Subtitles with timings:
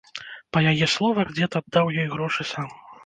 [0.55, 2.69] Па яе словах, дзед аддаў ёй грошы сам.